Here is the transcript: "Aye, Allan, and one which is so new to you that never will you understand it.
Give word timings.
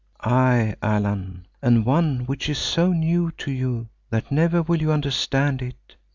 "Aye, 0.23 0.73
Allan, 0.81 1.45
and 1.61 1.85
one 1.85 2.21
which 2.21 2.49
is 2.49 2.57
so 2.57 2.91
new 2.91 3.29
to 3.37 3.51
you 3.51 3.87
that 4.09 4.31
never 4.31 4.63
will 4.63 4.81
you 4.81 4.91
understand 4.91 5.61
it. 5.61 5.95